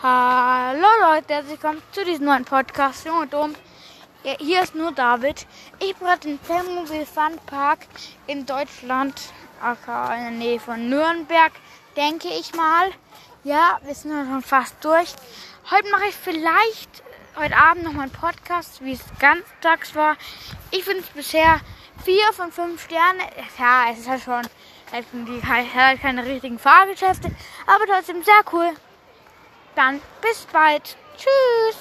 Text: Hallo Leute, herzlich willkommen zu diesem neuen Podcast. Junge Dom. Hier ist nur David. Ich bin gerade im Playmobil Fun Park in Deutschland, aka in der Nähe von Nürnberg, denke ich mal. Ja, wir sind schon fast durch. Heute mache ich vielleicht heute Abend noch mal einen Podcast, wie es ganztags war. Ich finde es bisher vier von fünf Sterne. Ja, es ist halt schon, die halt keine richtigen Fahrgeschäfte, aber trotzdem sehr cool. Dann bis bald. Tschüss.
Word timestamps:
Hallo 0.00 0.86
Leute, 1.00 1.34
herzlich 1.34 1.60
willkommen 1.60 1.82
zu 1.90 2.04
diesem 2.04 2.26
neuen 2.26 2.44
Podcast. 2.44 3.04
Junge 3.04 3.26
Dom. 3.26 3.56
Hier 4.38 4.62
ist 4.62 4.76
nur 4.76 4.92
David. 4.92 5.44
Ich 5.80 5.96
bin 5.96 6.06
gerade 6.06 6.28
im 6.28 6.38
Playmobil 6.38 7.04
Fun 7.04 7.36
Park 7.46 7.80
in 8.28 8.46
Deutschland, 8.46 9.20
aka 9.60 10.14
in 10.14 10.22
der 10.22 10.30
Nähe 10.30 10.60
von 10.60 10.88
Nürnberg, 10.88 11.50
denke 11.96 12.28
ich 12.28 12.54
mal. 12.54 12.92
Ja, 13.42 13.80
wir 13.82 13.92
sind 13.92 14.12
schon 14.12 14.40
fast 14.40 14.76
durch. 14.84 15.12
Heute 15.68 15.90
mache 15.90 16.06
ich 16.10 16.14
vielleicht 16.14 17.02
heute 17.36 17.56
Abend 17.56 17.82
noch 17.82 17.92
mal 17.92 18.02
einen 18.02 18.12
Podcast, 18.12 18.84
wie 18.84 18.92
es 18.92 19.02
ganztags 19.18 19.96
war. 19.96 20.16
Ich 20.70 20.84
finde 20.84 21.00
es 21.00 21.08
bisher 21.08 21.60
vier 22.04 22.32
von 22.34 22.52
fünf 22.52 22.84
Sterne. 22.84 23.24
Ja, 23.58 23.90
es 23.90 23.98
ist 23.98 24.08
halt 24.08 24.22
schon, 24.22 24.42
die 25.26 25.42
halt 25.44 26.00
keine 26.00 26.24
richtigen 26.24 26.60
Fahrgeschäfte, 26.60 27.32
aber 27.66 27.84
trotzdem 27.84 28.22
sehr 28.22 28.42
cool. 28.52 28.70
Dann 29.78 30.02
bis 30.20 30.44
bald. 30.52 30.96
Tschüss. 31.16 31.76